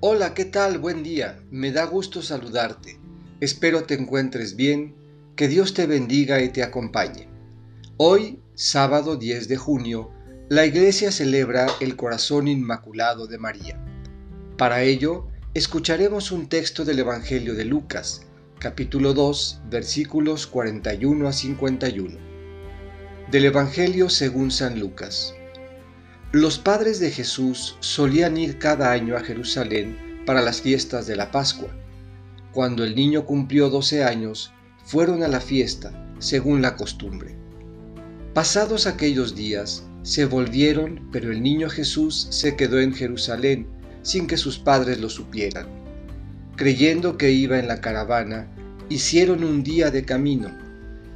Hola, 0.00 0.34
¿qué 0.34 0.44
tal? 0.44 0.78
Buen 0.78 1.02
día. 1.02 1.40
Me 1.50 1.72
da 1.72 1.86
gusto 1.86 2.20
saludarte. 2.20 3.00
Espero 3.40 3.84
te 3.84 3.94
encuentres 3.94 4.54
bien, 4.54 4.94
que 5.36 5.48
Dios 5.48 5.72
te 5.72 5.86
bendiga 5.86 6.42
y 6.42 6.50
te 6.50 6.62
acompañe. 6.62 7.30
Hoy, 7.96 8.38
sábado 8.54 9.16
10 9.16 9.48
de 9.48 9.56
junio, 9.56 10.10
la 10.50 10.66
iglesia 10.66 11.10
celebra 11.10 11.66
el 11.80 11.96
corazón 11.96 12.46
inmaculado 12.46 13.26
de 13.26 13.38
María. 13.38 13.82
Para 14.58 14.82
ello, 14.82 15.28
escucharemos 15.54 16.30
un 16.30 16.50
texto 16.50 16.84
del 16.84 16.98
Evangelio 16.98 17.54
de 17.54 17.64
Lucas, 17.64 18.26
capítulo 18.58 19.14
2, 19.14 19.62
versículos 19.70 20.46
41 20.46 21.26
a 21.26 21.32
51. 21.32 22.18
Del 23.30 23.44
Evangelio 23.46 24.10
según 24.10 24.50
San 24.50 24.78
Lucas. 24.78 25.34
Los 26.32 26.58
padres 26.58 26.98
de 26.98 27.12
Jesús 27.12 27.76
solían 27.78 28.36
ir 28.36 28.58
cada 28.58 28.90
año 28.90 29.16
a 29.16 29.20
Jerusalén 29.20 30.22
para 30.26 30.42
las 30.42 30.60
fiestas 30.60 31.06
de 31.06 31.14
la 31.14 31.30
Pascua. 31.30 31.68
Cuando 32.52 32.82
el 32.82 32.96
niño 32.96 33.24
cumplió 33.24 33.70
12 33.70 34.02
años, 34.02 34.52
fueron 34.84 35.22
a 35.22 35.28
la 35.28 35.40
fiesta, 35.40 35.92
según 36.18 36.62
la 36.62 36.74
costumbre. 36.74 37.36
Pasados 38.34 38.88
aquellos 38.88 39.36
días, 39.36 39.84
se 40.02 40.24
volvieron, 40.24 41.08
pero 41.12 41.30
el 41.30 41.42
niño 41.42 41.70
Jesús 41.70 42.26
se 42.30 42.56
quedó 42.56 42.80
en 42.80 42.92
Jerusalén 42.92 43.68
sin 44.02 44.26
que 44.26 44.36
sus 44.36 44.58
padres 44.58 44.98
lo 44.98 45.08
supieran. 45.08 45.68
Creyendo 46.56 47.16
que 47.16 47.30
iba 47.30 47.58
en 47.58 47.68
la 47.68 47.80
caravana, 47.80 48.48
hicieron 48.88 49.44
un 49.44 49.62
día 49.62 49.92
de 49.92 50.04
camino. 50.04 50.50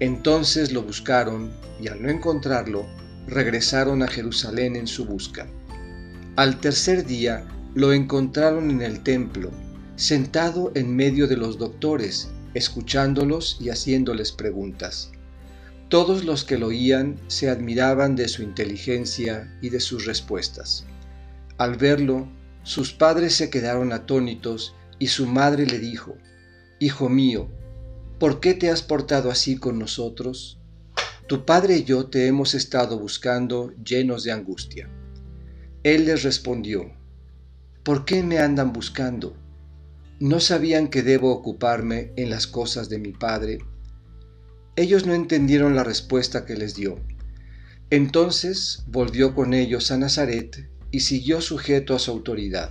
Entonces 0.00 0.72
lo 0.72 0.82
buscaron 0.82 1.52
y 1.78 1.88
al 1.88 2.02
no 2.02 2.08
encontrarlo, 2.08 2.86
regresaron 3.26 4.02
a 4.02 4.08
Jerusalén 4.08 4.76
en 4.76 4.86
su 4.86 5.04
busca. 5.04 5.46
Al 6.36 6.60
tercer 6.60 7.06
día 7.06 7.46
lo 7.74 7.92
encontraron 7.92 8.70
en 8.70 8.82
el 8.82 9.02
templo, 9.02 9.50
sentado 9.96 10.72
en 10.74 10.94
medio 10.94 11.26
de 11.26 11.36
los 11.36 11.58
doctores, 11.58 12.30
escuchándolos 12.54 13.58
y 13.60 13.70
haciéndoles 13.70 14.32
preguntas. 14.32 15.10
Todos 15.88 16.24
los 16.24 16.44
que 16.44 16.58
lo 16.58 16.68
oían 16.68 17.16
se 17.28 17.50
admiraban 17.50 18.16
de 18.16 18.28
su 18.28 18.42
inteligencia 18.42 19.56
y 19.60 19.68
de 19.68 19.80
sus 19.80 20.06
respuestas. 20.06 20.84
Al 21.58 21.76
verlo, 21.76 22.28
sus 22.62 22.92
padres 22.92 23.34
se 23.34 23.50
quedaron 23.50 23.92
atónitos 23.92 24.74
y 24.98 25.08
su 25.08 25.26
madre 25.26 25.66
le 25.66 25.78
dijo, 25.78 26.16
Hijo 26.80 27.08
mío, 27.08 27.48
¿por 28.18 28.40
qué 28.40 28.54
te 28.54 28.70
has 28.70 28.82
portado 28.82 29.30
así 29.30 29.56
con 29.56 29.78
nosotros? 29.78 30.58
Tu 31.26 31.46
padre 31.46 31.78
y 31.78 31.84
yo 31.84 32.06
te 32.06 32.26
hemos 32.26 32.54
estado 32.54 32.98
buscando 32.98 33.72
llenos 33.82 34.24
de 34.24 34.32
angustia. 34.32 34.90
Él 35.82 36.04
les 36.04 36.22
respondió, 36.22 36.92
¿por 37.82 38.04
qué 38.04 38.22
me 38.22 38.40
andan 38.40 38.74
buscando? 38.74 39.34
¿No 40.20 40.38
sabían 40.38 40.88
que 40.88 41.02
debo 41.02 41.32
ocuparme 41.32 42.12
en 42.16 42.28
las 42.28 42.46
cosas 42.46 42.90
de 42.90 42.98
mi 42.98 43.12
padre? 43.12 43.58
Ellos 44.76 45.06
no 45.06 45.14
entendieron 45.14 45.74
la 45.74 45.82
respuesta 45.82 46.44
que 46.44 46.56
les 46.56 46.74
dio. 46.74 47.00
Entonces 47.88 48.84
volvió 48.88 49.34
con 49.34 49.54
ellos 49.54 49.90
a 49.92 49.96
Nazaret 49.96 50.68
y 50.90 51.00
siguió 51.00 51.40
sujeto 51.40 51.94
a 51.94 51.98
su 51.98 52.10
autoridad. 52.10 52.70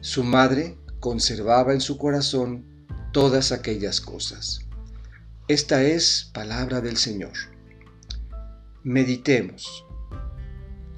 Su 0.00 0.24
madre 0.24 0.78
conservaba 0.98 1.74
en 1.74 1.80
su 1.82 1.98
corazón 1.98 2.64
todas 3.12 3.52
aquellas 3.52 4.00
cosas. 4.00 4.60
Esta 5.46 5.82
es 5.82 6.30
palabra 6.32 6.80
del 6.80 6.96
Señor. 6.96 7.32
Meditemos. 8.84 9.86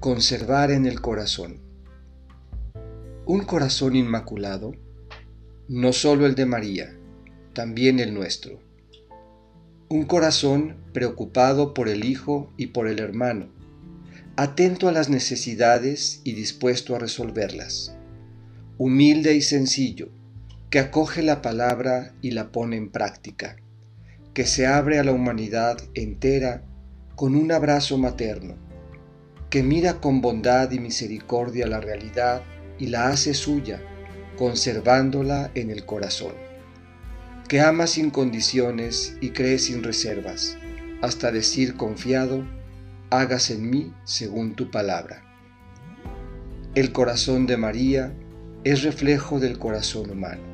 Conservar 0.00 0.70
en 0.70 0.86
el 0.86 1.02
corazón. 1.02 1.60
Un 3.26 3.44
corazón 3.44 3.94
inmaculado, 3.94 4.72
no 5.68 5.92
solo 5.92 6.24
el 6.24 6.34
de 6.34 6.46
María, 6.46 6.96
también 7.52 8.00
el 8.00 8.14
nuestro. 8.14 8.58
Un 9.90 10.04
corazón 10.04 10.76
preocupado 10.94 11.74
por 11.74 11.90
el 11.90 12.06
Hijo 12.06 12.50
y 12.56 12.68
por 12.68 12.88
el 12.88 13.00
hermano, 13.00 13.50
atento 14.36 14.88
a 14.88 14.92
las 14.92 15.10
necesidades 15.10 16.22
y 16.24 16.32
dispuesto 16.32 16.96
a 16.96 16.98
resolverlas. 16.98 17.94
Humilde 18.78 19.34
y 19.34 19.42
sencillo, 19.42 20.08
que 20.70 20.78
acoge 20.78 21.22
la 21.22 21.42
palabra 21.42 22.14
y 22.22 22.30
la 22.30 22.50
pone 22.50 22.78
en 22.78 22.90
práctica, 22.90 23.56
que 24.32 24.46
se 24.46 24.66
abre 24.66 24.98
a 24.98 25.04
la 25.04 25.12
humanidad 25.12 25.76
entera 25.92 26.64
con 27.16 27.36
un 27.36 27.52
abrazo 27.52 27.96
materno, 27.96 28.56
que 29.48 29.62
mira 29.62 30.00
con 30.00 30.20
bondad 30.20 30.72
y 30.72 30.80
misericordia 30.80 31.66
la 31.66 31.80
realidad 31.80 32.42
y 32.78 32.88
la 32.88 33.08
hace 33.08 33.34
suya, 33.34 33.80
conservándola 34.36 35.52
en 35.54 35.70
el 35.70 35.84
corazón, 35.84 36.32
que 37.48 37.60
ama 37.60 37.86
sin 37.86 38.10
condiciones 38.10 39.16
y 39.20 39.30
cree 39.30 39.58
sin 39.58 39.84
reservas, 39.84 40.56
hasta 41.02 41.30
decir 41.30 41.76
confiado, 41.76 42.44
hágase 43.10 43.54
en 43.54 43.70
mí 43.70 43.92
según 44.04 44.56
tu 44.56 44.72
palabra. 44.72 45.22
El 46.74 46.90
corazón 46.90 47.46
de 47.46 47.56
María 47.56 48.12
es 48.64 48.82
reflejo 48.82 49.38
del 49.38 49.60
corazón 49.60 50.10
humano. 50.10 50.53